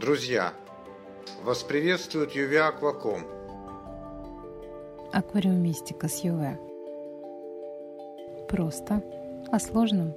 Друзья, 0.00 0.54
вас 1.42 1.64
приветствует 1.64 2.30
Юве 2.30 2.62
Акваком. 2.62 3.26
Аквариумистика 5.12 6.06
с 6.06 6.22
ЮВ. 6.22 6.56
Просто 8.48 9.02
о 9.50 9.58
сложном. 9.58 10.14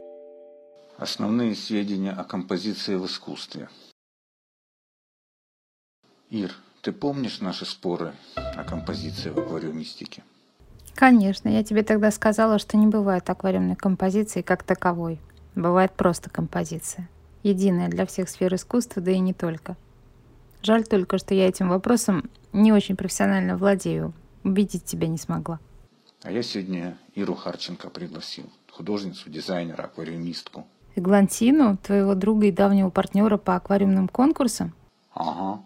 Основные 0.98 1.56
сведения 1.56 2.12
о 2.12 2.24
композиции 2.24 2.94
в 2.94 3.08
искусстве. 3.08 3.70
Ир, 6.30 6.52
ты 6.84 6.92
помнишь 6.92 7.42
наши 7.42 7.66
споры 7.66 8.14
о 8.36 8.64
композиции 8.64 9.32
в 9.32 9.40
аквариумистике? 9.40 10.24
Конечно, 10.94 11.50
я 11.50 11.64
тебе 11.64 11.82
тогда 11.82 12.12
сказала, 12.12 12.60
что 12.60 12.78
не 12.78 12.86
бывает 12.86 13.28
аквариумной 13.28 13.76
композиции 13.76 14.44
как 14.44 14.62
таковой. 14.62 15.20
Бывает 15.56 15.94
просто 15.94 16.30
композиция. 16.30 17.10
Единая 17.44 17.90
для 17.90 18.06
всех 18.06 18.30
сфер 18.30 18.54
искусства, 18.54 19.02
да 19.02 19.12
и 19.12 19.20
не 19.20 19.34
только. 19.34 19.76
Жаль 20.62 20.86
только, 20.86 21.18
что 21.18 21.34
я 21.34 21.48
этим 21.48 21.70
вопросом 21.70 22.30
не 22.54 22.72
очень 22.72 22.96
профессионально 22.96 23.58
владею. 23.58 24.14
Убедить 24.44 24.86
тебя 24.86 25.08
не 25.08 25.18
смогла. 25.18 25.60
А 26.24 26.32
я 26.32 26.44
сегодня 26.44 26.98
Иру 27.16 27.34
Харченко 27.34 27.90
пригласил. 27.90 28.46
Художницу, 28.70 29.30
дизайнера, 29.30 29.84
аквариумистку. 29.84 30.68
Эглантину, 30.96 31.78
твоего 31.78 32.14
друга 32.16 32.48
и 32.48 32.52
давнего 32.52 32.90
партнера 32.90 33.38
по 33.38 33.56
аквариумным 33.56 34.08
конкурсам? 34.08 34.74
Ага. 35.14 35.64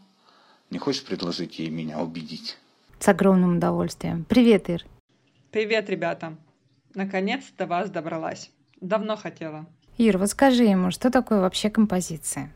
Не 0.70 0.80
хочешь 0.80 1.04
предложить 1.04 1.60
ей 1.60 1.70
меня 1.70 2.02
убедить? 2.02 2.58
С 3.00 3.08
огромным 3.08 3.58
удовольствием. 3.58 4.24
Привет, 4.24 4.70
Ир. 4.70 4.86
Привет, 5.52 5.90
ребята. 5.90 6.38
Наконец 6.94 7.44
до 7.58 7.66
вас 7.68 7.90
добралась. 7.90 8.50
Давно 8.80 9.18
хотела. 9.18 9.66
Ир, 9.98 10.18
вот 10.18 10.30
скажи 10.30 10.66
ему, 10.66 10.92
что 10.92 11.10
такое 11.10 11.40
вообще 11.40 11.70
композиция? 11.70 12.52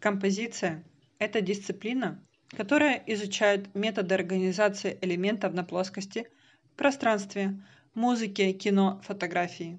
Композиция– 0.00 0.82
это 1.20 1.40
дисциплина, 1.40 2.20
которая 2.56 3.00
изучает 3.06 3.72
методы 3.72 4.16
организации 4.16 4.98
элементов 5.00 5.54
на 5.54 5.62
плоскости, 5.62 6.26
пространстве, 6.76 7.62
музыке, 7.94 8.52
кино, 8.52 9.00
фотографии. 9.04 9.78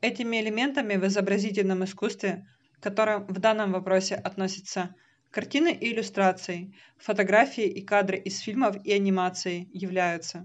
Этими 0.00 0.40
элементами 0.40 0.96
в 0.96 1.06
изобразительном 1.06 1.84
искусстве, 1.84 2.44
к 2.80 2.82
которым 2.82 3.24
в 3.28 3.38
данном 3.38 3.70
вопросе 3.70 4.16
относятся 4.16 4.96
картины 5.30 5.72
и 5.72 5.92
иллюстрации, 5.92 6.74
фотографии 6.98 7.66
и 7.66 7.82
кадры 7.82 8.18
из 8.18 8.40
фильмов 8.40 8.84
и 8.84 8.92
анимации, 8.92 9.68
являются 9.72 10.44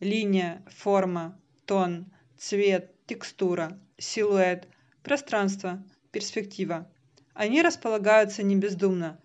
линия, 0.00 0.64
форма, 0.66 1.40
тон, 1.66 2.12
цвет, 2.36 2.92
текстура, 3.06 3.78
силуэт, 3.96 4.66
пространство, 5.06 5.84
перспектива. 6.10 6.90
Они 7.32 7.62
располагаются 7.62 8.42
не 8.42 8.56
бездумно, 8.56 9.20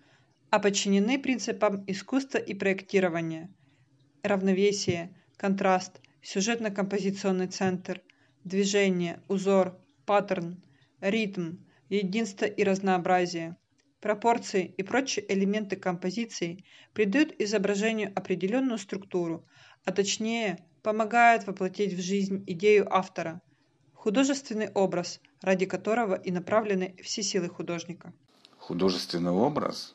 а 0.48 0.60
подчинены 0.60 1.18
принципам 1.18 1.82
искусства 1.88 2.38
и 2.38 2.54
проектирования. 2.54 3.52
Равновесие, 4.22 5.12
контраст, 5.36 6.00
сюжетно-композиционный 6.22 7.48
центр, 7.48 8.00
движение, 8.44 9.24
узор, 9.26 9.76
паттерн, 10.06 10.62
ритм, 11.00 11.56
единство 11.88 12.44
и 12.44 12.62
разнообразие. 12.62 13.56
Пропорции 14.00 14.72
и 14.76 14.84
прочие 14.84 15.24
элементы 15.34 15.74
композиции 15.74 16.64
придают 16.92 17.34
изображению 17.40 18.12
определенную 18.14 18.78
структуру, 18.78 19.44
а 19.84 19.90
точнее 19.90 20.64
помогают 20.84 21.48
воплотить 21.48 21.94
в 21.94 22.00
жизнь 22.00 22.44
идею 22.46 22.86
автора, 22.94 23.42
художественный 23.94 24.70
образ, 24.70 25.20
ради 25.42 25.66
которого 25.66 26.14
и 26.14 26.30
направлены 26.30 26.94
все 27.02 27.22
силы 27.22 27.48
художника. 27.48 28.12
Художественный 28.58 29.32
образ? 29.32 29.94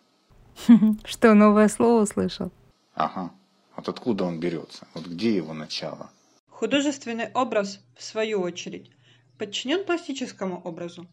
Что, 1.06 1.34
новое 1.34 1.70
слово 1.70 2.04
услышал? 2.04 2.52
Ага. 2.94 3.32
Вот 3.76 3.88
откуда 3.90 4.26
он 4.26 4.40
берется? 4.40 4.88
Вот 4.94 5.06
где 5.06 5.36
его 5.36 5.54
начало? 5.54 6.10
Художественный 6.50 7.32
образ, 7.34 7.80
в 7.96 8.04
свою 8.04 8.42
очередь, 8.42 8.92
подчинен 9.38 9.86
пластическому 9.86 10.60
образу. 10.64 11.08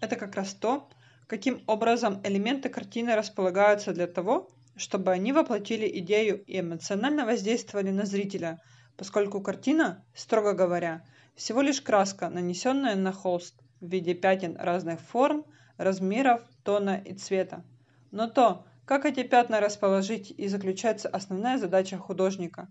Это 0.00 0.16
как 0.16 0.34
раз 0.34 0.54
то, 0.54 0.88
каким 1.26 1.62
образом 1.66 2.20
элементы 2.24 2.70
картины 2.70 3.14
располагаются 3.14 3.92
для 3.92 4.06
того, 4.06 4.48
чтобы 4.76 5.12
они 5.12 5.32
воплотили 5.32 5.86
идею 6.00 6.42
и 6.44 6.60
эмоционально 6.60 7.26
воздействовали 7.26 7.90
на 7.90 8.06
зрителя, 8.06 8.60
поскольку 8.96 9.40
картина, 9.40 10.04
строго 10.14 10.54
говоря, 10.54 11.04
всего 11.34 11.60
лишь 11.60 11.82
краска, 11.82 12.30
нанесенная 12.30 12.96
на 12.96 13.12
холст 13.12 13.54
в 13.80 13.88
виде 13.88 14.14
пятен 14.14 14.56
разных 14.56 15.00
форм, 15.00 15.44
размеров, 15.76 16.42
тона 16.64 17.02
и 17.04 17.14
цвета. 17.14 17.64
Но 18.10 18.28
то, 18.28 18.66
как 18.86 19.04
эти 19.04 19.22
пятна 19.22 19.60
расположить 19.60 20.30
и 20.30 20.48
заключается 20.48 21.08
основная 21.08 21.58
задача 21.58 21.98
художника. 21.98 22.68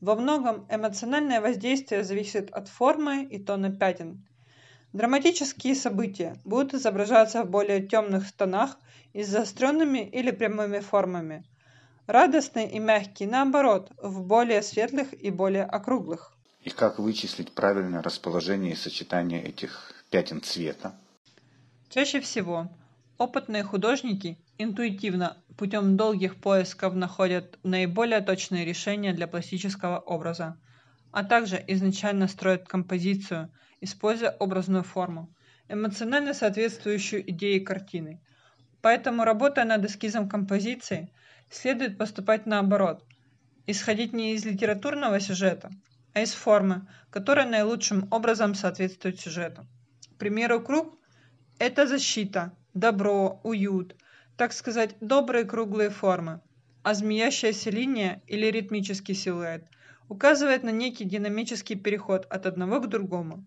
Во 0.00 0.14
многом 0.14 0.66
эмоциональное 0.70 1.40
воздействие 1.40 2.04
зависит 2.04 2.50
от 2.50 2.68
формы 2.68 3.24
и 3.24 3.38
тона 3.38 3.70
пятен. 3.70 4.26
Драматические 4.92 5.74
события 5.74 6.38
будут 6.44 6.74
изображаться 6.74 7.42
в 7.42 7.50
более 7.50 7.86
темных 7.86 8.32
тонах 8.32 8.78
и 9.12 9.22
с 9.22 9.28
заостренными 9.28 9.98
или 9.98 10.30
прямыми 10.30 10.80
формами. 10.80 11.44
Радостные 12.06 12.70
и 12.70 12.78
мягкие, 12.78 13.28
наоборот, 13.28 13.92
в 14.02 14.22
более 14.22 14.62
светлых 14.62 15.12
и 15.12 15.30
более 15.30 15.64
округлых. 15.64 16.32
И 16.62 16.70
как 16.70 16.98
вычислить 16.98 17.52
правильное 17.52 18.02
расположение 18.02 18.72
и 18.72 18.76
сочетание 18.76 19.42
этих 19.42 19.92
пятен 20.10 20.40
цвета? 20.42 20.94
Чаще 21.90 22.20
всего 22.20 22.68
опытные 23.18 23.62
художники 23.62 24.38
интуитивно 24.58 25.36
путем 25.56 25.96
долгих 25.96 26.40
поисков 26.40 26.94
находят 26.94 27.58
наиболее 27.62 28.20
точные 28.20 28.64
решения 28.64 29.12
для 29.12 29.26
пластического 29.26 29.98
образа, 29.98 30.58
а 31.10 31.24
также 31.24 31.62
изначально 31.66 32.28
строят 32.28 32.66
композицию, 32.68 33.52
используя 33.80 34.30
образную 34.30 34.82
форму, 34.82 35.34
эмоционально 35.68 36.32
соответствующую 36.32 37.28
идее 37.30 37.60
картины. 37.60 38.20
Поэтому, 38.80 39.24
работая 39.24 39.64
над 39.64 39.84
эскизом 39.84 40.28
композиции, 40.28 41.12
следует 41.50 41.98
поступать 41.98 42.46
наоборот, 42.46 43.04
исходить 43.66 44.12
не 44.12 44.34
из 44.34 44.44
литературного 44.44 45.20
сюжета, 45.20 45.70
а 46.14 46.22
из 46.22 46.32
формы, 46.32 46.86
которая 47.10 47.46
наилучшим 47.48 48.08
образом 48.10 48.54
соответствует 48.54 49.20
сюжету. 49.20 49.66
Примеру, 50.18 50.60
круг– 50.60 50.98
это 51.58 51.86
защита, 51.86 52.52
добро, 52.74 53.40
уют– 53.44 53.96
так 54.38 54.52
сказать, 54.52 54.94
добрые 55.00 55.44
круглые 55.44 55.90
формы, 55.90 56.40
а 56.84 56.94
змеящаяся 56.94 57.70
линия 57.70 58.22
или 58.28 58.46
ритмический 58.46 59.14
силуэт 59.14 59.64
указывает 60.08 60.62
на 60.62 60.70
некий 60.70 61.04
динамический 61.04 61.74
переход 61.74 62.24
от 62.30 62.46
одного 62.46 62.80
к 62.80 62.88
другому. 62.88 63.44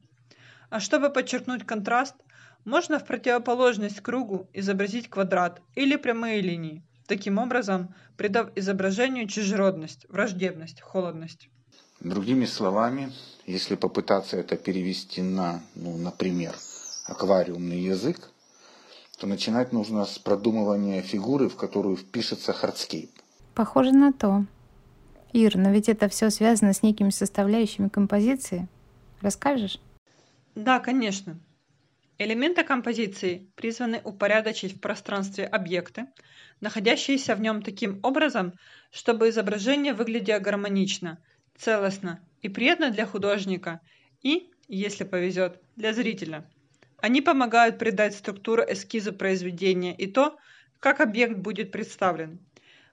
А 0.69 0.81
чтобы 0.81 1.09
подчеркнуть 1.09 1.65
контраст, 1.65 2.15
можно 2.65 2.99
в 2.99 3.05
противоположность 3.05 4.01
кругу 4.01 4.49
изобразить 4.51 5.09
квадрат 5.09 5.61
или 5.75 5.95
прямые 5.95 6.41
линии, 6.41 6.83
таким 7.07 7.37
образом 7.37 7.95
придав 8.17 8.51
изображению 8.55 9.27
чужеродность, 9.27 10.05
враждебность, 10.09 10.81
холодность. 10.81 11.49
Другими 12.01 12.45
словами, 12.45 13.11
если 13.45 13.75
попытаться 13.75 14.35
это 14.37 14.57
перевести 14.57 15.21
на, 15.21 15.61
ну, 15.75 15.97
например, 15.97 16.55
аквариумный 17.05 17.79
язык, 17.79 18.31
то 19.19 19.27
начинать 19.27 19.71
нужно 19.71 20.05
с 20.05 20.17
продумывания 20.17 21.03
фигуры, 21.03 21.47
в 21.47 21.55
которую 21.55 21.97
впишется 21.97 22.53
hardscape. 22.53 23.11
Похоже 23.53 23.91
на 23.91 24.13
то. 24.13 24.45
Ир, 25.31 25.57
но 25.57 25.69
ведь 25.69 25.89
это 25.89 26.09
все 26.09 26.31
связано 26.31 26.73
с 26.73 26.81
некими 26.81 27.11
составляющими 27.11 27.87
композиции. 27.87 28.67
Расскажешь? 29.21 29.79
Да, 30.55 30.79
конечно. 30.79 31.39
Элементы 32.17 32.63
композиции 32.63 33.51
призваны 33.55 34.01
упорядочить 34.03 34.75
в 34.75 34.79
пространстве 34.79 35.45
объекты, 35.45 36.07
находящиеся 36.61 37.35
в 37.35 37.41
нем 37.41 37.61
таким 37.61 37.99
образом, 38.01 38.53
чтобы 38.91 39.29
изображение 39.29 39.93
выглядело 39.93 40.39
гармонично, 40.39 41.19
целостно 41.61 42.19
и 42.41 42.49
приятно 42.49 42.91
для 42.91 43.05
художника 43.05 43.79
и, 44.21 44.51
если 44.67 45.03
повезет, 45.03 45.61
для 45.75 45.93
зрителя– 45.93 46.49
они 47.01 47.21
помогают 47.21 47.79
придать 47.79 48.15
структуру 48.15 48.61
эскизу 48.61 49.11
произведения 49.11 49.93
и 49.93 50.05
то, 50.05 50.37
как 50.79 51.01
объект 51.01 51.37
будет 51.37 51.71
представлен. 51.71 52.39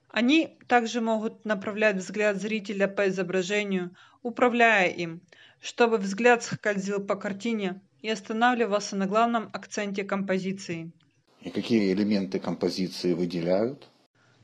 Они 0.09 0.57
также 0.67 0.99
могут 0.99 1.45
направлять 1.45 1.97
взгляд 1.97 2.41
зрителя 2.41 2.87
по 2.87 3.07
изображению, 3.07 3.95
управляя 4.23 4.89
им, 4.89 5.21
чтобы 5.61 5.97
взгляд 5.97 6.43
скользил 6.43 7.05
по 7.05 7.15
картине 7.15 7.81
и 8.01 8.09
останавливался 8.09 8.95
на 8.95 9.05
главном 9.05 9.51
акценте 9.53 10.03
композиции. 10.03 10.91
И 11.41 11.51
какие 11.51 11.93
элементы 11.93 12.39
композиции 12.39 13.13
выделяют? 13.13 13.89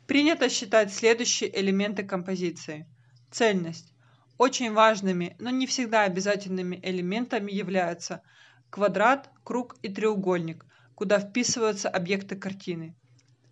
Принято 0.06 0.48
считать 0.50 0.94
следующие 0.94 1.60
элементы 1.60 2.04
композиции. 2.04 2.86
Цельность. 3.32 3.95
Очень 4.38 4.74
важными, 4.74 5.36
но 5.40 5.50
не 5.50 5.66
всегда 5.66 6.02
обязательными 6.02 6.80
элементами 6.84 7.52
являются 7.52 8.22
квадрат, 8.70 9.30
круг 9.44 9.78
и 9.82 9.90
треугольник, 9.90 10.66
куда 10.94 11.20
вписываются 11.20 11.88
объекты 11.88 12.36
картины. 12.36 12.96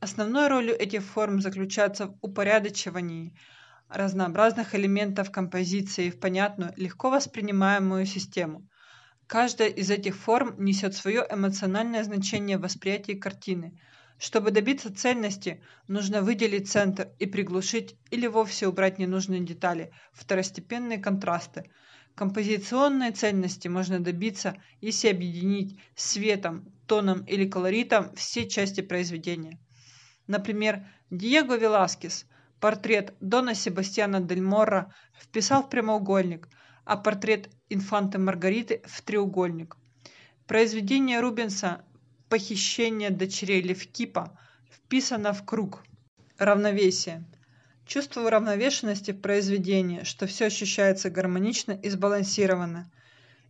Основной 0.01 0.49
ролью 0.49 0.75
этих 0.75 1.03
форм 1.03 1.39
заключается 1.39 2.07
в 2.07 2.17
упорядочивании 2.21 3.33
разнообразных 3.87 4.75
элементов 4.75 5.31
композиции 5.31 6.09
в 6.09 6.19
понятную, 6.19 6.73
легко 6.75 7.09
воспринимаемую 7.09 8.05
систему. 8.05 8.67
Каждая 9.27 9.69
из 9.69 9.89
этих 9.89 10.17
форм 10.17 10.55
несет 10.57 10.95
свое 10.95 11.25
эмоциональное 11.29 12.03
значение 12.03 12.57
в 12.57 12.61
восприятии 12.61 13.13
картины. 13.13 13.79
Чтобы 14.17 14.51
добиться 14.51 14.93
цельности, 14.93 15.61
нужно 15.87 16.21
выделить 16.21 16.69
центр 16.69 17.09
и 17.19 17.25
приглушить 17.25 17.95
или 18.11 18.27
вовсе 18.27 18.67
убрать 18.67 18.99
ненужные 18.99 19.41
детали, 19.41 19.91
второстепенные 20.13 20.99
контрасты. 20.99 21.69
Композиционной 22.15 23.11
цельности 23.11 23.67
можно 23.67 23.99
добиться, 23.99 24.55
если 24.81 25.09
объединить 25.09 25.79
светом, 25.95 26.71
тоном 26.87 27.23
или 27.25 27.49
колоритом 27.49 28.13
все 28.15 28.47
части 28.47 28.81
произведения. 28.81 29.59
Например, 30.27 30.85
Диего 31.09 31.57
Веласкес 31.57 32.25
портрет 32.59 33.13
Дона 33.19 33.55
Себастьяна 33.55 34.21
дель 34.21 34.41
Морро 34.41 34.93
вписал 35.19 35.63
в 35.63 35.69
прямоугольник, 35.69 36.47
а 36.85 36.97
портрет 36.97 37.49
инфанты 37.69 38.19
Маргариты 38.19 38.81
в 38.85 39.01
треугольник. 39.01 39.75
Произведение 40.47 41.19
Рубенса 41.19 41.83
«Похищение 42.33 43.11
дочерей 43.11 43.61
Левкипа» 43.61 44.35
вписано 44.71 45.33
в 45.33 45.45
круг. 45.45 45.83
Равновесие. 46.39 47.23
Чувство 47.85 48.21
уравновешенности 48.21 49.11
в 49.11 49.21
произведении, 49.21 50.01
что 50.01 50.25
все 50.25 50.45
ощущается 50.45 51.11
гармонично 51.11 51.73
и 51.73 51.89
сбалансированно. 51.89 52.91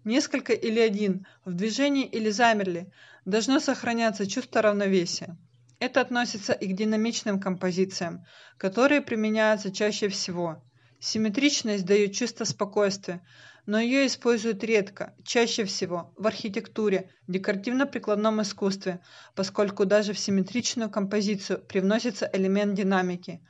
Несколько 0.03 0.51
или 0.51 0.81
один, 0.81 1.25
в 1.45 1.53
движении 1.53 2.05
или 2.05 2.29
замерли, 2.29 2.91
должно 3.23 3.61
сохраняться 3.61 4.27
чувство 4.27 4.61
равновесия. 4.61 5.37
Это 5.79 6.01
относится 6.01 6.51
и 6.51 6.67
к 6.67 6.75
динамичным 6.75 7.39
композициям, 7.39 8.25
которые 8.57 8.99
применяются 8.99 9.71
чаще 9.71 10.09
всего. 10.09 10.61
Симметричность 11.05 11.83
дает 11.83 12.13
чувство 12.13 12.45
спокойствия, 12.45 13.21
но 13.65 13.77
ее 13.77 14.07
используют 14.07 14.63
редко, 14.63 15.13
чаще 15.25 15.65
всего 15.65 16.13
в 16.15 16.25
архитектуре, 16.25 17.09
декоративно-прикладном 17.27 18.41
искусстве, 18.41 19.01
поскольку 19.35 19.85
даже 19.85 20.13
в 20.13 20.17
симметричную 20.17 20.89
композицию 20.89 21.61
привносится 21.61 22.29
элемент 22.31 22.75
динамики. 22.75 23.41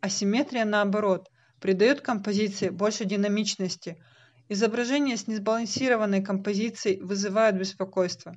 Асимметрия, 0.00 0.64
наоборот, 0.64 1.26
придает 1.60 2.00
композиции 2.00 2.68
больше 2.68 3.04
динамичности. 3.04 4.00
Изображения 4.48 5.16
с 5.16 5.26
несбалансированной 5.26 6.22
композицией 6.22 7.00
вызывают 7.00 7.56
беспокойство. 7.56 8.36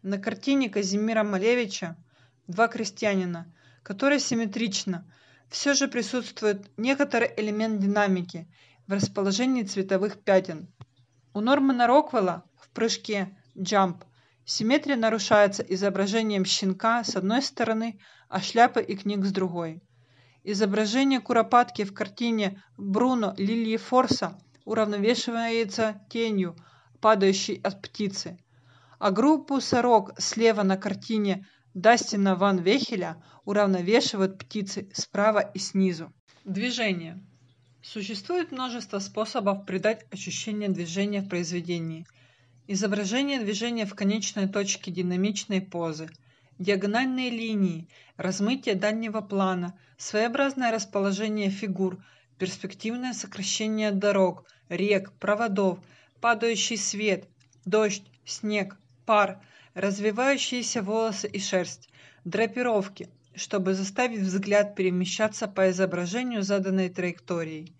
На 0.00 0.16
картине 0.16 0.70
Казимира 0.70 1.24
Малевича 1.24 2.02
два 2.46 2.68
крестьянина, 2.68 3.54
которые 3.82 4.18
симметрично, 4.18 5.06
все 5.48 5.74
же 5.74 5.88
присутствует 5.88 6.70
некоторый 6.76 7.32
элемент 7.36 7.80
динамики 7.80 8.48
в 8.86 8.92
расположении 8.92 9.62
цветовых 9.62 10.22
пятен. 10.22 10.68
У 11.32 11.40
Нормана 11.40 11.86
Роквелла 11.86 12.44
в 12.56 12.68
прыжке 12.70 13.36
«Jump» 13.56 14.02
симметрия 14.44 14.96
нарушается 14.96 15.62
изображением 15.62 16.44
щенка 16.44 17.02
с 17.04 17.16
одной 17.16 17.42
стороны, 17.42 17.98
а 18.28 18.40
шляпы 18.40 18.82
и 18.82 18.96
книг 18.96 19.24
с 19.24 19.32
другой. 19.32 19.82
Изображение 20.42 21.20
куропатки 21.20 21.84
в 21.84 21.94
картине 21.94 22.62
Бруно 22.76 23.34
Лилии 23.38 23.78
Форса 23.78 24.38
уравновешивается 24.64 26.02
тенью, 26.10 26.56
падающей 27.00 27.60
от 27.62 27.80
птицы, 27.80 28.38
а 28.98 29.10
группу 29.10 29.60
сорок 29.60 30.12
слева 30.20 30.62
на 30.62 30.76
картине 30.76 31.46
Дастина 31.74 32.36
ван 32.36 32.60
Вехеля 32.60 33.20
уравновешивают 33.44 34.38
птицы 34.38 34.88
справа 34.92 35.40
и 35.40 35.58
снизу. 35.58 36.12
Движение. 36.44 37.20
Существует 37.82 38.52
множество 38.52 39.00
способов 39.00 39.66
придать 39.66 40.06
ощущение 40.12 40.68
движения 40.68 41.20
в 41.20 41.28
произведении. 41.28 42.06
Изображение 42.68 43.40
движения 43.40 43.86
в 43.86 43.94
конечной 43.96 44.48
точке 44.48 44.92
динамичной 44.92 45.60
позы, 45.60 46.08
диагональные 46.60 47.30
линии, 47.30 47.88
размытие 48.16 48.76
дальнего 48.76 49.20
плана, 49.20 49.76
своеобразное 49.98 50.70
расположение 50.70 51.50
фигур, 51.50 51.98
перспективное 52.38 53.12
сокращение 53.12 53.90
дорог, 53.90 54.46
рек, 54.68 55.12
проводов, 55.18 55.80
падающий 56.20 56.78
свет, 56.78 57.28
дождь, 57.64 58.04
снег, 58.24 58.78
пар– 59.04 59.42
развивающиеся 59.74 60.82
волосы 60.82 61.28
и 61.28 61.38
шерсть, 61.38 61.88
драпировки, 62.24 63.08
чтобы 63.34 63.74
заставить 63.74 64.20
взгляд 64.20 64.74
перемещаться 64.74 65.48
по 65.48 65.70
изображению 65.70 66.42
заданной 66.42 66.88
траекторией. 66.88 67.74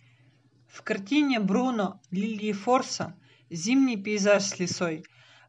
В 0.66 0.82
картине 0.82 1.38
Бруно 1.38 2.00
Лилии 2.10 2.52
Форса 2.52 3.14
«Зимний 3.48 3.96
пейзаж 3.96 4.42
с 4.42 4.58
лесой» 4.58 5.04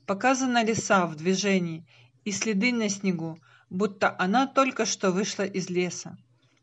показана 0.06 0.63
леса 0.63 1.07
в 1.07 1.15
движении 1.15 1.86
и 2.24 2.31
следы 2.31 2.71
на 2.71 2.89
снегу, 2.89 3.39
будто 3.71 4.15
она 4.19 4.45
только 4.45 4.86
что 4.86 5.12
вышла 5.12 5.44
из 5.44 5.69
леса. 5.69 6.18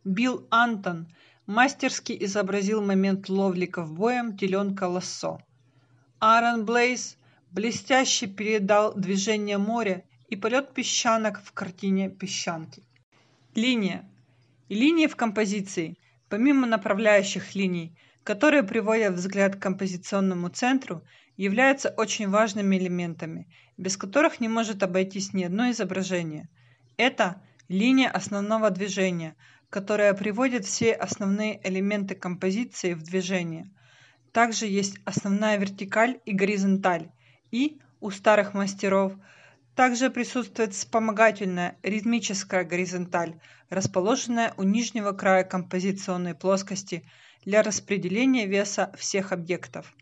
Билл 0.04 0.46
Антон 0.50 1.12
мастерски 1.46 2.16
изобразил 2.24 2.82
момент 2.82 3.28
ловли 3.28 3.66
ковбоем 3.66 4.36
теленка 4.36 4.84
Лассо. 4.84 5.40
Аарон 6.20 6.64
Блейз 6.64 7.16
блестяще 7.52 8.26
передал 8.26 8.94
движение 8.94 9.58
моря 9.58 10.04
и 10.28 10.36
полет 10.36 10.72
песчанок 10.72 11.42
в 11.44 11.52
картине 11.52 12.08
«Песчанки». 12.08 12.82
Линия. 13.54 14.08
Линии 14.70 15.06
в 15.06 15.16
композиции, 15.16 15.98
помимо 16.30 16.66
направляющих 16.66 17.54
линий, 17.54 17.94
которые 18.24 18.62
приводят 18.62 19.14
взгляд 19.14 19.56
к 19.56 19.62
композиционному 19.62 20.48
центру, 20.48 21.04
являются 21.36 21.90
очень 21.90 22.30
важными 22.30 22.76
элементами, 22.76 23.46
без 23.76 23.98
которых 23.98 24.40
не 24.40 24.48
может 24.48 24.82
обойтись 24.82 25.34
ни 25.34 25.44
одно 25.44 25.70
изображение. 25.70 26.48
Это 26.96 27.42
линия 27.68 28.08
основного 28.08 28.70
движения, 28.70 29.36
которая 29.68 30.14
приводит 30.14 30.64
все 30.64 30.92
основные 30.94 31.60
элементы 31.68 32.14
композиции 32.14 32.94
в 32.94 33.02
движение. 33.02 33.70
Также 34.32 34.66
есть 34.66 34.96
основная 35.04 35.58
вертикаль 35.58 36.18
и 36.24 36.32
горизонталь, 36.32 37.10
и 37.52 37.80
у 38.00 38.10
старых 38.10 38.54
мастеров 38.54 39.12
также 39.76 40.10
присутствует 40.10 40.74
вспомогательная 40.74 41.78
ритмическая 41.82 42.64
горизонталь, 42.64 43.38
расположенная 43.70 44.52
у 44.56 44.64
нижнего 44.64 45.12
края 45.12 45.44
композиционной 45.44 46.34
плоскости 46.34 47.08
для 47.44 47.62
распределения 47.62 48.46
веса 48.46 48.92
всех 48.98 49.32
объектов. 49.32 49.94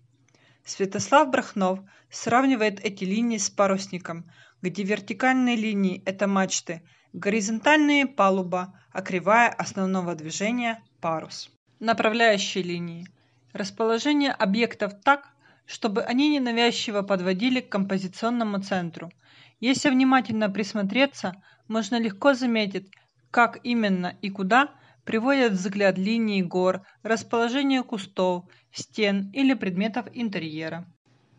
Святослав 0.64 1.30
Брахнов 1.30 1.80
сравнивает 2.10 2.80
эти 2.80 3.04
линии 3.04 3.38
с 3.38 3.50
парусником, 3.50 4.30
где 4.62 4.82
вертикальные 4.82 5.56
линии– 5.56 6.02
это 6.06 6.26
мачты, 6.26 6.82
горизонтальные– 7.12 8.06
палуба, 8.06 8.78
а 8.92 9.02
кривая 9.02 9.48
основного 9.48 10.14
движения– 10.14 10.82
парус. 11.00 11.50
Направляющие 11.78 12.62
линии. 12.62 13.06
Расположение 13.52 14.32
объектов 14.32 14.92
так, 15.02 15.28
чтобы 15.70 16.02
они 16.02 16.28
ненавязчиво 16.28 17.02
подводили 17.02 17.60
к 17.60 17.68
композиционному 17.68 18.60
центру. 18.60 19.12
Если 19.60 19.88
внимательно 19.88 20.50
присмотреться, 20.50 21.40
можно 21.68 22.00
легко 22.00 22.34
заметить, 22.34 22.90
как 23.30 23.60
именно 23.62 24.16
и 24.20 24.30
куда 24.30 24.70
приводят 25.04 25.52
взгляд 25.52 25.96
линии 25.96 26.42
гор, 26.42 26.82
расположение 27.04 27.84
кустов, 27.84 28.46
стен 28.72 29.30
или 29.32 29.54
предметов 29.54 30.06
интерьера. 30.12 30.92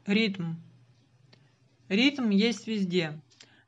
Ритм. 0.05 0.53
Ритм 1.89 2.29
есть 2.29 2.67
везде. 2.67 3.19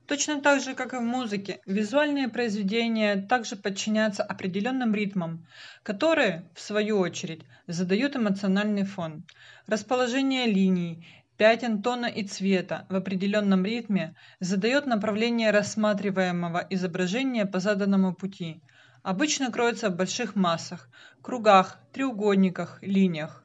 Точно 0.06 0.42
так 0.42 0.62
же, 0.62 0.74
как 0.76 0.94
и 0.94 0.98
в 0.98 1.02
музыке, 1.02 1.62
визуальные 1.66 2.28
произведения 2.28 3.16
также 3.16 3.56
подчиняются 3.56 4.22
определенным 4.22 4.94
ритмам, 4.94 5.48
которые, 5.82 6.44
в 6.54 6.60
свою 6.60 7.00
очередь, 7.00 7.44
задают 7.68 8.18
эмоциональный 8.18 8.84
фон. 8.84 9.24
Расположение 9.66 10.46
линий, 10.46 11.08
пятен 11.38 11.82
тона 11.82 12.08
и 12.08 12.24
цвета 12.24 12.86
в 12.90 12.96
определенном 12.96 13.64
ритме 13.66 14.14
задает 14.42 14.86
направление 14.86 15.52
рассматриваемого 15.52 16.68
изображения 16.70 17.46
по 17.46 17.60
заданному 17.60 18.14
пути. 18.14 18.62
Обычно 19.04 19.52
кроется 19.52 19.90
в 19.90 19.96
больших 19.96 20.36
массах, 20.36 20.90
кругах, 21.22 21.80
треугольниках, 21.94 22.80
линиях. 22.82 23.44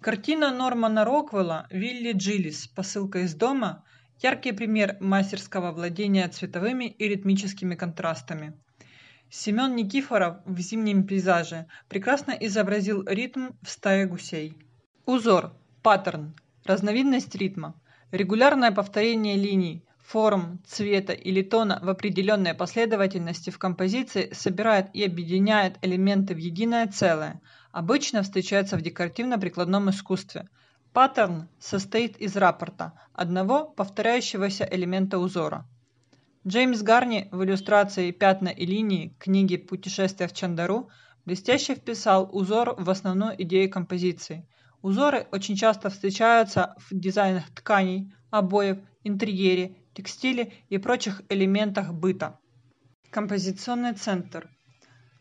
Картина 0.00 0.50
Нормана 0.52 1.04
Роквелла 1.04 1.66
«Вилли 1.70 2.12
Джиллис. 2.12 2.66
Посылка 2.66 3.20
из 3.20 3.34
дома» 3.34 3.84
Яркий 4.22 4.52
пример 4.52 4.98
мастерского 5.00 5.72
владения 5.72 6.28
цветовыми 6.28 6.84
и 6.84 7.08
ритмическими 7.08 7.74
контрастами. 7.74 8.52
Семен 9.28 9.74
Никифоров 9.74 10.36
в 10.44 10.60
«Зимнем 10.60 11.04
пейзаже» 11.04 11.66
прекрасно 11.88 12.30
изобразил 12.30 13.02
ритм 13.04 13.48
в 13.62 13.68
стае 13.68 14.06
гусей. 14.06 14.56
Узор, 15.06 15.52
паттерн, 15.82 16.36
разновидность 16.64 17.34
ритма, 17.34 17.74
регулярное 18.12 18.70
повторение 18.70 19.34
линий, 19.34 19.84
форм, 19.98 20.62
цвета 20.68 21.14
или 21.14 21.42
тона 21.42 21.80
в 21.82 21.88
определенной 21.88 22.54
последовательности 22.54 23.50
в 23.50 23.58
композиции 23.58 24.30
собирает 24.32 24.86
и 24.92 25.02
объединяет 25.04 25.78
элементы 25.82 26.34
в 26.34 26.38
единое 26.38 26.86
целое, 26.86 27.40
обычно 27.72 28.22
встречается 28.22 28.76
в 28.76 28.82
декоративно-прикладном 28.82 29.90
искусстве. 29.90 30.48
Паттерн 30.92 31.48
состоит 31.58 32.18
из 32.18 32.36
раппорта, 32.36 32.92
одного 33.14 33.64
повторяющегося 33.64 34.68
элемента 34.70 35.18
узора. 35.18 35.66
Джеймс 36.46 36.82
Гарни 36.82 37.28
в 37.32 37.42
иллюстрации 37.42 38.10
«Пятна 38.10 38.50
и 38.50 38.66
линии» 38.66 39.16
книги 39.18 39.56
«Путешествие 39.56 40.28
в 40.28 40.34
Чандару» 40.34 40.90
блестяще 41.24 41.76
вписал 41.76 42.28
узор 42.30 42.74
в 42.76 42.90
основную 42.90 43.42
идею 43.42 43.70
композиции. 43.70 44.46
Узоры 44.82 45.26
очень 45.32 45.56
часто 45.56 45.88
встречаются 45.88 46.74
в 46.76 46.94
дизайнах 46.94 47.48
тканей, 47.54 48.12
обоев, 48.30 48.76
интерьере, 49.02 49.76
текстиле 49.94 50.52
и 50.68 50.76
прочих 50.76 51.22
элементах 51.30 51.94
быта. 51.94 52.38
Композиционный 53.10 53.94
центр 53.94 54.50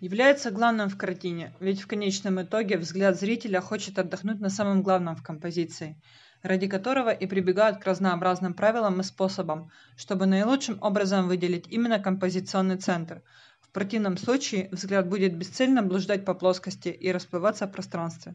является 0.01 0.49
главным 0.49 0.89
в 0.89 0.97
картине, 0.97 1.53
ведь 1.59 1.79
в 1.79 1.87
конечном 1.87 2.41
итоге 2.41 2.77
взгляд 2.77 3.19
зрителя 3.19 3.61
хочет 3.61 3.99
отдохнуть 3.99 4.39
на 4.39 4.49
самом 4.49 4.81
главном 4.81 5.15
в 5.15 5.21
композиции, 5.21 5.95
ради 6.41 6.67
которого 6.67 7.11
и 7.11 7.27
прибегают 7.27 7.77
к 7.77 7.85
разнообразным 7.85 8.55
правилам 8.55 8.99
и 8.99 9.03
способам, 9.03 9.69
чтобы 9.95 10.25
наилучшим 10.25 10.79
образом 10.81 11.27
выделить 11.27 11.67
именно 11.67 11.99
композиционный 11.99 12.77
центр. 12.77 13.21
В 13.61 13.69
противном 13.69 14.17
случае 14.17 14.69
взгляд 14.71 15.07
будет 15.07 15.37
бесцельно 15.37 15.83
блуждать 15.83 16.25
по 16.25 16.33
плоскости 16.33 16.89
и 16.89 17.11
расплываться 17.11 17.67
в 17.67 17.71
пространстве. 17.71 18.33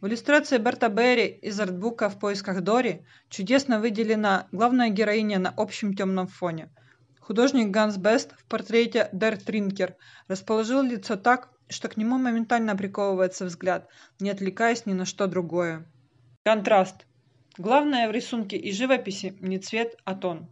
В 0.00 0.06
иллюстрации 0.06 0.56
Берта 0.56 0.88
Берри 0.88 1.26
из 1.26 1.60
артбука 1.60 2.08
«В 2.08 2.18
поисках 2.18 2.62
Дори» 2.62 3.02
чудесно 3.28 3.78
выделена 3.78 4.46
главная 4.52 4.88
героиня 4.88 5.38
на 5.38 5.50
общем 5.54 5.92
темном 5.92 6.28
фоне. 6.28 6.70
Художник 7.28 7.68
Ганс 7.68 7.98
Бест 7.98 8.32
в 8.38 8.46
портрете 8.46 9.10
Дер 9.12 9.36
Тринкер 9.36 9.96
расположил 10.28 10.80
лицо 10.80 11.14
так, 11.14 11.50
что 11.68 11.88
к 11.88 11.98
нему 11.98 12.16
моментально 12.16 12.74
приковывается 12.74 13.44
взгляд, 13.44 13.86
не 14.18 14.30
отвлекаясь 14.30 14.86
ни 14.86 14.94
на 14.94 15.04
что 15.04 15.26
другое. 15.26 15.84
Контраст. 16.42 17.06
Главное 17.58 18.08
в 18.08 18.12
рисунке 18.12 18.56
и 18.56 18.72
живописи 18.72 19.36
не 19.40 19.58
цвет, 19.58 19.94
а 20.06 20.14
тон. 20.14 20.48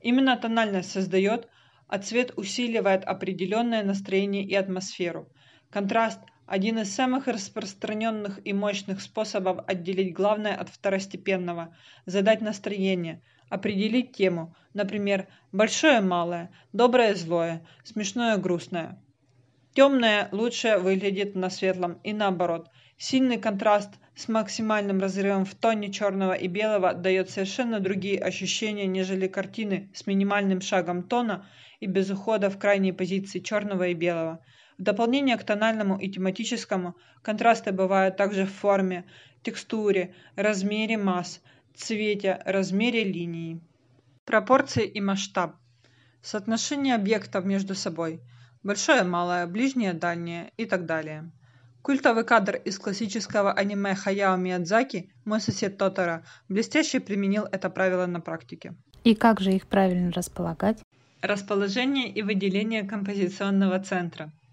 Именно 0.00 0.38
тональность 0.38 0.90
создает, 0.90 1.46
а 1.88 1.98
цвет 1.98 2.32
усиливает 2.36 3.04
определенное 3.04 3.84
настроение 3.84 4.44
и 4.44 4.54
атмосферу. 4.54 5.28
Контраст– 5.68 6.20
один 6.46 6.78
из 6.78 6.90
самых 6.94 7.26
распространенных 7.26 8.40
и 8.46 8.54
мощных 8.54 9.02
способов 9.02 9.62
отделить 9.66 10.14
главное 10.14 10.56
от 10.56 10.70
второстепенного, 10.70 11.76
задать 12.06 12.40
настроение, 12.40 13.22
определить 13.54 14.12
тему, 14.12 14.54
например, 14.74 15.28
большое-малое, 15.52 16.50
доброе-злое, 16.72 17.64
смешное-грустное. 17.84 19.00
Темное 19.74 20.28
лучше 20.32 20.78
выглядит 20.78 21.34
на 21.34 21.50
светлом 21.50 21.98
и 22.02 22.12
наоборот. 22.12 22.68
Сильный 22.96 23.38
контраст 23.38 23.90
с 24.14 24.28
максимальным 24.28 25.00
разрывом 25.00 25.44
в 25.44 25.54
тоне 25.54 25.92
черного 25.92 26.32
и 26.32 26.48
белого 26.48 26.94
дает 26.94 27.30
совершенно 27.30 27.80
другие 27.80 28.20
ощущения, 28.20 28.86
нежели 28.86 29.28
картины 29.28 29.90
с 29.94 30.06
минимальным 30.06 30.60
шагом 30.60 31.02
тона 31.02 31.46
и 31.80 31.86
без 31.86 32.10
ухода 32.10 32.50
в 32.50 32.58
крайние 32.58 32.92
позиции 32.92 33.38
черного 33.38 33.88
и 33.88 33.94
белого– 33.94 34.40
в 34.76 34.82
дополнение 34.82 35.36
к 35.36 35.44
тональному 35.44 35.96
и 35.98 36.10
тематическому, 36.10 36.96
контрасты 37.22 37.70
бывают 37.70 38.16
также 38.16 38.44
в 38.44 38.52
форме, 38.52 39.04
текстуре, 39.42 40.14
размере 40.34 40.96
масс, 40.96 41.40
цвете, 41.74 42.40
размере 42.44 43.04
линии. 43.04 43.60
Пропорции 44.24 44.86
и 44.86 45.00
масштаб. 45.00 45.56
Соотношение 46.22 46.94
объектов 46.94 47.44
между 47.44 47.74
собой. 47.74 48.20
Большое, 48.62 49.02
малое, 49.02 49.46
ближнее, 49.46 49.92
дальнее 49.92 50.52
и 50.56 50.64
так 50.64 50.86
далее. 50.86 51.30
Культовый 51.82 52.24
кадр 52.24 52.56
из 52.56 52.78
классического 52.78 53.52
аниме 53.52 53.94
Хаяо 53.94 54.36
Миядзаки 54.36 55.12
«Мой 55.26 55.40
сосед 55.40 55.76
Тотара» 55.76 56.24
блестяще 56.48 56.98
применил 56.98 57.44
это 57.44 57.68
правило 57.68 58.06
на 58.06 58.20
практике. 58.20 58.74
И 59.04 59.14
как 59.14 59.40
же 59.40 59.52
их 59.52 59.66
правильно 59.66 60.10
располагать? 60.10 60.82
Расположение 61.20 62.08
и 62.08 62.22
выделение 62.22 62.84
композиционного 62.84 63.78
центра– 63.80 64.32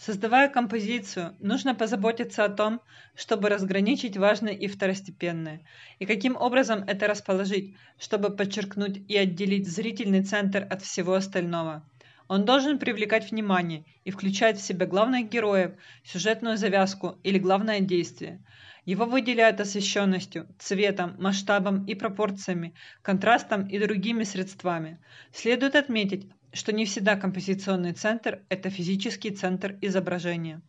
Создавая 0.00 0.48
композицию, 0.48 1.36
нужно 1.40 1.74
позаботиться 1.74 2.42
о 2.42 2.48
том, 2.48 2.80
чтобы 3.14 3.50
разграничить 3.50 4.16
важное 4.16 4.54
и 4.54 4.66
второстепенное, 4.66 5.60
и 5.98 6.06
каким 6.06 6.36
образом 6.36 6.84
это 6.86 7.06
расположить, 7.06 7.76
чтобы 7.98 8.34
подчеркнуть 8.34 9.02
и 9.08 9.16
отделить 9.18 9.68
зрительный 9.68 10.24
центр 10.24 10.66
от 10.70 10.80
всего 10.80 11.12
остального. 11.12 11.86
Он 12.28 12.46
должен 12.46 12.78
привлекать 12.78 13.30
внимание 13.30 13.84
и 14.04 14.10
включать 14.10 14.56
в 14.56 14.62
себя 14.62 14.86
главных 14.86 15.28
героев, 15.28 15.72
сюжетную 16.02 16.56
завязку 16.56 17.18
или 17.22 17.38
главное 17.38 17.80
действие. 17.80 18.40
Его 18.84 19.04
выделяют 19.04 19.60
освещенностью, 19.60 20.48
цветом, 20.58 21.16
масштабом 21.18 21.84
и 21.84 21.94
пропорциями, 21.94 22.74
контрастом 23.02 23.66
и 23.68 23.78
другими 23.78 24.24
средствами. 24.24 24.98
Следует 25.32 25.76
отметить, 25.76 26.30
что 26.52 26.72
не 26.72 26.84
всегда 26.84 27.16
композиционный 27.16 27.92
центр– 27.92 28.42
это 28.48 28.70
физический 28.70 29.30
центр 29.30 29.76
изображения. 29.80 30.62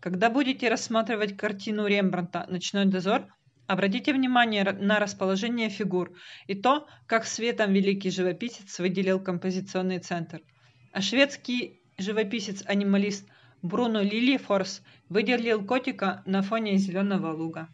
Когда 0.00 0.30
будете 0.30 0.68
рассматривать 0.68 1.36
картину 1.36 1.86
Рембрандта 1.86 2.46
«Ночной 2.48 2.86
дозор», 2.86 3.26
обратите 3.66 4.12
внимание 4.12 4.64
на 4.64 4.98
расположение 4.98 5.68
фигур 5.68 6.12
и 6.48 6.54
то, 6.54 6.88
как 7.06 7.24
светом 7.24 7.72
великий 7.72 8.10
живописец 8.10 8.78
выделил 8.80 9.20
композиционный 9.20 10.00
центр. 10.00 10.40
А 10.92 11.00
шведский 11.00 11.80
живописец-анималист 11.98 13.28
Бруно 13.62 14.02
Лилифорс 14.02 14.82
выделил 15.08 15.64
котика 15.64 16.22
на 16.26 16.42
фоне 16.42 16.76
зеленого 16.78 17.32
луга. 17.32 17.68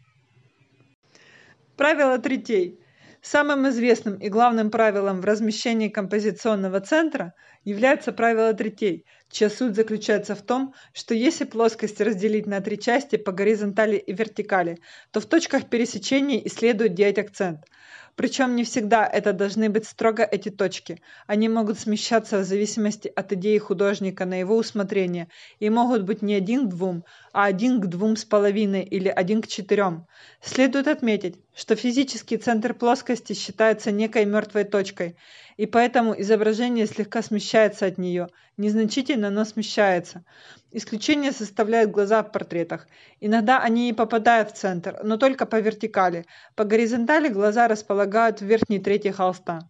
Правило 1.75 2.17
третей– 2.17 2.79
Самым 3.21 3.67
известным 3.67 4.15
и 4.19 4.29
главным 4.29 4.71
правилом 4.71 5.19
в 5.19 5.25
размещении 5.25 5.89
композиционного 5.89 6.79
центра 6.79 7.33
является 7.65 8.13
правило 8.13 8.53
третей, 8.53 9.05
чья 9.29 9.49
суть 9.49 9.75
заключается 9.75 10.33
в 10.33 10.41
том, 10.43 10.73
что 10.93 11.13
если 11.13 11.43
плоскость 11.43 11.99
разделить 11.99 12.45
на 12.45 12.61
три 12.61 12.79
части 12.79 13.17
по 13.17 13.33
горизонтали 13.33 13.97
и 13.97 14.13
вертикали, 14.13 14.79
то 15.11 15.19
в 15.19 15.25
точках 15.25 15.69
пересечения 15.69 16.39
и 16.39 16.47
следует 16.47 16.93
делать 16.93 17.17
акцент– 17.17 17.65
причем 18.17 18.55
не 18.55 18.63
всегда 18.63 19.05
это 19.05 19.31
должны 19.31 19.69
быть 19.69 19.85
строго 19.85 20.23
эти 20.23 20.49
точки. 20.49 20.99
Они 21.27 21.47
могут 21.47 21.79
смещаться 21.79 22.39
в 22.39 22.43
зависимости 22.43 23.13
от 23.15 23.31
идеи 23.33 23.59
художника 23.59 24.25
на 24.25 24.39
его 24.39 24.57
усмотрение 24.57 25.27
и 25.59 25.69
могут 25.69 26.01
быть 26.01 26.23
не 26.23 26.33
один 26.33 26.65
к 26.65 26.71
двум, 26.71 27.05
а 27.31 27.45
один 27.45 27.79
к 27.79 27.85
двум 27.85 28.15
с 28.15 28.25
половиной 28.25 28.81
или 28.81 29.07
один 29.07 29.43
к 29.43 29.47
четырем. 29.47 30.07
Следует 30.41 30.87
отметить, 30.87 31.35
что 31.57 31.75
физический 31.75 32.37
центр 32.37 32.75
плоскости 32.75 33.33
считается 33.33 33.91
некой 33.91 34.25
мертвой 34.25 34.63
точкой, 34.63 35.17
и 35.57 35.65
поэтому 35.65 36.13
изображение 36.21 36.85
слегка 36.85 37.23
смещается 37.23 37.87
от 37.87 37.97
нее, 37.97 38.27
незначительно, 38.57 39.31
но 39.31 39.43
смещается. 39.43 40.23
Исключение 40.71 41.31
составляют 41.31 41.89
глаза 41.89 42.21
в 42.21 42.31
портретах. 42.31 42.87
Иногда 43.21 43.57
они 43.57 43.89
и 43.89 43.93
попадают 43.93 44.51
в 44.51 44.53
центр, 44.55 44.99
но 45.03 45.17
только 45.17 45.47
по 45.47 45.59
вертикали. 45.59 46.27
По 46.55 46.63
горизонтали 46.63 47.27
глаза 47.27 47.67
располагают 47.67 48.39
в 48.39 48.45
верхней 48.45 48.79
трети 48.79 49.07
холста. 49.07 49.67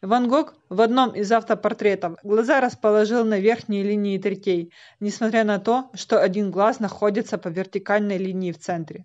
Ван 0.00 0.28
Гог 0.28 0.54
в 0.68 0.80
одном 0.80 1.10
из 1.16 1.32
автопортретов 1.32 2.14
глаза 2.22 2.60
расположил 2.60 3.24
на 3.24 3.40
верхней 3.40 3.82
линии 3.82 4.18
третей, 4.18 4.72
несмотря 5.00 5.42
на 5.42 5.58
то, 5.58 5.90
что 5.94 6.22
один 6.22 6.52
глаз 6.52 6.78
находится 6.78 7.38
по 7.38 7.48
вертикальной 7.48 8.18
линии 8.18 8.52
в 8.52 8.60
центре. 8.60 9.04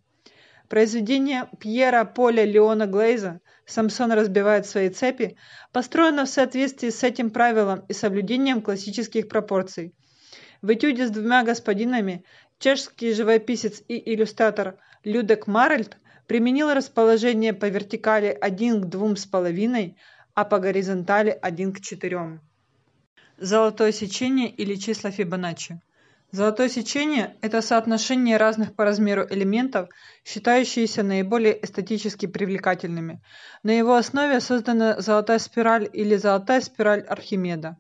Произведение 0.74 1.48
Пьера 1.60 2.04
Поля 2.04 2.46
Леона 2.46 2.88
Глейза 2.88 3.42
«Самсон 3.68 4.12
разбивает 4.12 4.66
свои 4.66 4.90
цепи» 4.90 5.38
построено 5.72 6.26
в 6.26 6.30
соответствии 6.30 6.90
с 6.90 7.04
этим 7.04 7.30
правилом 7.30 7.86
и 7.90 7.94
соблюдением 7.94 8.60
классических 8.60 9.28
пропорций– 9.28 9.94
в 10.64 10.74
этюде 10.74 11.06
с 11.06 11.12
двумя 11.12 11.44
господинами 11.44 12.26
чешский 12.58 13.14
живописец 13.14 13.84
и 13.88 14.16
иллюстратор 14.16 14.80
Людек 15.04 15.46
Маральд 15.46 15.98
применил 16.26 16.74
расположение 16.74 17.54
по 17.54 17.66
вертикали 17.66 18.36
1 18.42 18.82
к 18.82 18.86
2,5, 18.88 19.94
а 20.34 20.44
по 20.44 20.58
горизонтали 20.58 21.38
1 21.40 21.74
к 21.74 21.82
4. 21.82 22.40
Золотое 23.38 23.92
сечение 23.92 24.50
или 24.50 24.74
числа 24.74 25.12
Фибоначчи. 25.12 25.80
Золотое 26.34 26.68
сечение– 26.68 27.38
это 27.42 27.62
соотношение 27.62 28.38
разных 28.38 28.74
по 28.74 28.84
размеру 28.84 29.28
элементов, 29.30 29.90
считающиеся 30.26 31.04
наиболее 31.04 31.64
эстетически 31.64 32.26
привлекательными. 32.26 33.22
На 33.62 33.78
его 33.78 33.94
основе 33.94 34.40
создана 34.40 35.00
золотая 35.00 35.38
спираль 35.38 35.88
или 35.94 36.16
золотая 36.16 36.62
спираль 36.62 37.02
Архимеда. 37.02 37.78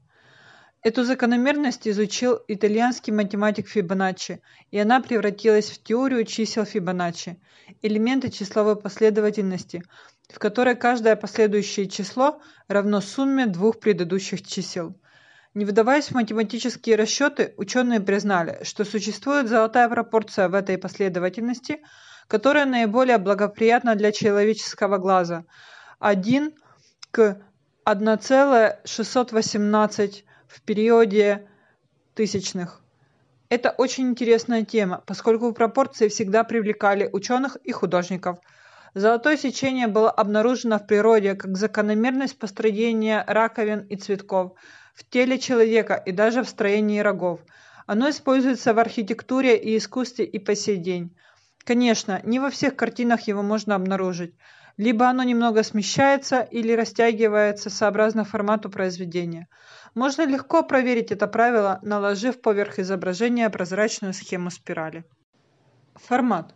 Эту 0.84 1.04
закономерность 1.04 1.88
изучил 1.88 2.42
итальянский 2.48 3.12
математик 3.12 3.68
Фибоначчи, 3.68 4.40
и 4.70 4.78
она 4.78 5.02
превратилась 5.02 5.72
в 5.72 5.82
теорию 5.82 6.24
чисел 6.24 6.64
Фибоначчи. 6.64 7.42
Элементы 7.82 8.30
числовой 8.30 8.76
последовательности 8.76 9.82
в 10.30 10.40
которой 10.40 10.76
каждое 10.76 11.16
последующее 11.16 11.88
число 11.88 12.42
равно 12.68 13.02
сумме 13.02 13.46
двух 13.46 13.80
предыдущих 13.80 14.46
чисел. 14.46 14.96
Не 15.54 15.66
вдаваясь 15.66 16.08
в 16.08 16.16
математические 16.16 16.96
расчеты, 16.96 17.54
ученые 17.58 18.00
признали, 18.00 18.64
что 18.64 18.86
существует 18.86 19.48
золотая 19.48 19.88
пропорция 19.88 20.50
в 20.50 20.56
этой 20.56 20.80
последовательности, 20.80 21.84
которая 22.28 22.66
наиболее 22.66 23.20
благоприятна 23.20 23.94
для 23.96 24.12
человеческого 24.12 24.98
глаза– 24.98 25.46
1 26.00 26.54
к 27.12 27.40
1,618 27.84 30.26
в 30.48 30.62
периоде 30.62 31.48
тысячных. 32.16 32.82
Это 33.50 33.70
очень 33.70 34.10
интересная 34.10 34.66
тема, 34.66 35.04
поскольку 35.06 35.54
пропорции 35.54 36.08
всегда 36.08 36.44
привлекали 36.44 37.08
ученых 37.14 37.58
и 37.58 37.72
художников. 37.72 38.40
Золотое 38.96 39.38
сечение 39.38 39.86
было 39.88 40.10
обнаружено 40.10 40.80
в 40.80 40.88
природе 40.88 41.36
как 41.36 41.56
закономерность 41.58 42.40
построения 42.40 43.24
раковин 43.28 43.82
и 43.82 43.96
цветков 43.96 44.54
в 44.94 45.04
теле 45.10 45.40
человека 45.40 45.96
и 45.96 46.12
даже 46.12 46.44
в 46.44 46.50
строении 46.50 47.00
рогов. 47.00 47.42
Оно 47.86 48.10
используется 48.10 48.74
в 48.74 48.80
архитектуре 48.80 49.58
и 49.58 49.78
искусстве 49.78 50.26
и 50.26 50.40
по 50.40 50.56
сей 50.56 50.78
день. 50.78 51.16
Конечно, 51.64 52.22
не 52.24 52.40
во 52.40 52.50
всех 52.50 52.76
картинах 52.76 53.22
его 53.28 53.42
можно 53.42 53.76
обнаружить. 53.76 54.34
Либо 54.78 55.08
оно 55.08 55.24
немного 55.24 55.64
смещается 55.64 56.42
или 56.42 56.74
растягивается 56.74 57.70
сообразно 57.70 58.24
формату 58.24 58.70
произведения– 58.70 59.48
можно 59.96 60.26
легко 60.26 60.64
проверить 60.64 61.12
это 61.12 61.28
правило, 61.28 61.80
наложив 61.84 62.42
поверх 62.42 62.80
изображения 62.80 63.50
прозрачную 63.50 64.14
схему 64.14 64.50
спирали. 64.50 65.06
Формат. 65.96 66.56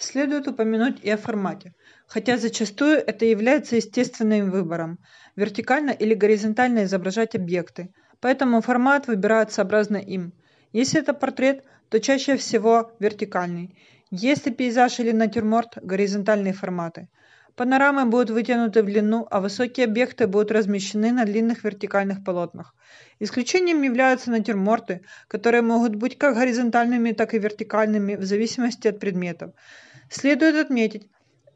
Следует 0.00 0.46
упомянуть 0.46 1.00
и 1.02 1.10
о 1.10 1.16
формате, 1.16 1.74
хотя 2.06 2.36
зачастую 2.36 2.98
это 2.98 3.24
является 3.24 3.74
естественным 3.74 4.52
выбором– 4.52 5.00
вертикально 5.36 5.90
или 5.90 6.14
горизонтально 6.14 6.84
изображать 6.84 7.34
объекты, 7.34 7.92
поэтому 8.20 8.60
формат 8.60 9.08
выбирают 9.08 9.50
сообразно 9.50 9.96
им. 9.96 10.32
Если 10.72 11.00
это 11.00 11.14
портрет, 11.14 11.64
то 11.88 11.98
чаще 11.98 12.36
всего 12.36 12.92
вертикальный. 13.00 13.74
Если 14.12 14.50
пейзаж 14.50 15.00
или 15.00 15.10
натюрморт– 15.10 15.78
горизонтальные 15.82 16.52
форматы. 16.52 17.08
Панорамы 17.56 18.04
будут 18.04 18.30
вытянуты 18.30 18.84
в 18.84 18.86
длину, 18.86 19.26
а 19.32 19.40
высокие 19.40 19.86
объекты 19.86 20.28
будут 20.28 20.52
размещены 20.52 21.10
на 21.10 21.24
длинных 21.24 21.64
вертикальных 21.64 22.22
полотнах. 22.22 22.72
Исключением 23.18 23.82
являются 23.82 24.30
натюрморты, 24.30 25.00
которые 25.26 25.62
могут 25.62 25.96
быть 25.96 26.16
как 26.16 26.36
горизонтальными, 26.36 27.10
так 27.10 27.34
и 27.34 27.38
вертикальными 27.40 28.14
в 28.14 28.22
зависимости 28.22 28.86
от 28.86 29.00
предметов. 29.00 29.50
Следует 30.10 30.56
отметить, 30.56 31.08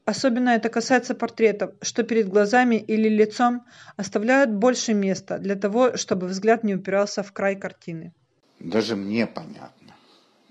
особенно 0.04 0.50
это 0.50 0.68
касается 0.68 1.14
портретов, 1.14 1.72
что 1.80 2.02
перед 2.02 2.28
глазами 2.28 2.76
или 2.76 3.08
лицом 3.08 3.64
оставляют 3.96 4.50
больше 4.50 4.94
места 4.94 5.38
для 5.38 5.56
того, 5.56 5.96
чтобы 5.96 6.26
взгляд 6.26 6.64
не 6.64 6.74
упирался 6.74 7.22
в 7.22 7.32
край 7.32 7.56
картины. 7.56 8.12
Даже 8.58 8.96
мне 8.96 9.26
понятно. 9.26 9.94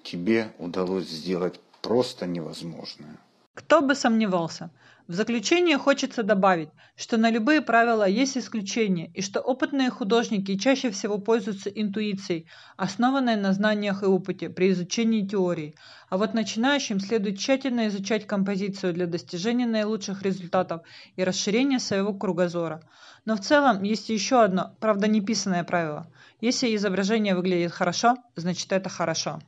Тебе 0.04 0.52
удалось 0.58 1.08
сделать 1.08 1.60
просто 1.82 2.26
невозможное. 2.26 3.18
Кто 3.54 3.82
бы 3.82 3.96
сомневался. 3.96 4.72
В 5.12 5.14
заключение 5.14 5.78
хочется 5.78 6.24
добавить, 6.24 6.70
что 6.96 7.18
на 7.18 7.30
любые 7.30 7.60
правила 7.60 8.08
есть 8.08 8.38
исключения 8.38 9.12
и 9.14 9.22
что 9.22 9.42
опытные 9.42 9.90
художники 9.90 10.58
чаще 10.58 10.90
всего 10.90 11.18
пользуются 11.18 11.70
интуицией, 11.70 12.48
основанной 12.78 13.36
на 13.36 13.52
знаниях 13.52 14.04
и 14.04 14.06
опыте 14.06 14.50
при 14.50 14.72
изучении 14.72 15.28
теории, 15.28 15.76
а 16.08 16.18
вот 16.18 16.34
начинающим 16.34 17.02
следует 17.02 17.40
тщательно 17.40 17.90
изучать 17.90 18.26
композицию 18.26 18.94
для 18.94 19.06
достижения 19.06 19.66
наилучших 19.66 20.22
результатов 20.24 20.84
и 21.18 21.26
расширения 21.26 21.80
своего 21.80 22.14
кругозора. 22.14 22.82
Но 23.26 23.36
в 23.36 23.42
целом 23.42 23.84
есть 23.84 24.08
еще 24.08 24.42
одно, 24.42 24.78
правда 24.80 25.10
неписанное 25.10 25.66
правило. 25.66 26.08
Если 26.40 26.74
изображение 26.74 27.36
выглядит 27.36 27.74
хорошо, 27.74 28.16
значит 28.38 28.72
это 28.72 28.88
хорошо. 28.88 29.42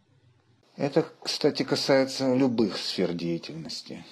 Это, 0.75 1.05
кстати, 1.21 1.63
касается 1.63 2.35
любых 2.35 2.75
сфер 2.75 3.13
деятельности. 3.13 4.03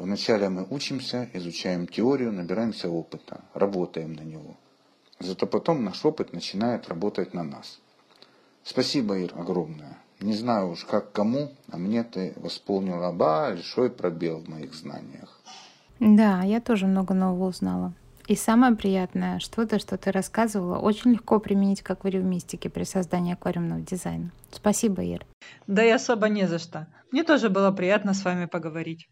Вначале 0.00 0.48
мы 0.48 0.66
учимся, 0.70 1.28
изучаем 1.34 1.86
теорию, 1.86 2.32
набираемся 2.32 2.88
опыта, 2.88 3.42
работаем 3.52 4.14
на 4.14 4.22
него. 4.22 4.56
Зато 5.18 5.46
потом 5.46 5.84
наш 5.84 6.02
опыт 6.06 6.32
начинает 6.32 6.88
работать 6.88 7.34
на 7.34 7.42
нас. 7.42 7.80
Спасибо, 8.64 9.18
Ир, 9.18 9.34
огромное. 9.36 9.98
Не 10.20 10.32
знаю 10.32 10.70
уж 10.70 10.86
как 10.86 11.12
кому, 11.12 11.52
а 11.70 11.76
мне 11.76 12.02
ты 12.02 12.32
восполнила 12.36 13.12
большой 13.12 13.90
пробел 13.90 14.38
в 14.38 14.48
моих 14.48 14.74
знаниях. 14.74 15.38
Да, 15.98 16.44
я 16.44 16.62
тоже 16.62 16.86
много 16.86 17.12
нового 17.12 17.48
узнала. 17.48 17.92
И 18.26 18.36
самое 18.36 18.74
приятное, 18.74 19.38
что-то, 19.38 19.78
что 19.78 19.98
ты 19.98 20.12
рассказывала, 20.12 20.78
очень 20.78 21.12
легко 21.12 21.38
применить 21.40 21.82
к 21.82 21.90
аквариумистике 21.90 22.70
при 22.70 22.84
создании 22.84 23.34
аквариумного 23.34 23.82
дизайна. 23.82 24.30
Спасибо, 24.50 25.02
Ир. 25.02 25.26
Да 25.66 25.84
и 25.84 25.90
особо 25.90 26.30
не 26.30 26.48
за 26.48 26.58
что. 26.58 26.86
Мне 27.12 27.22
тоже 27.22 27.50
было 27.50 27.70
приятно 27.70 28.14
с 28.14 28.24
вами 28.24 28.46
поговорить. 28.46 29.06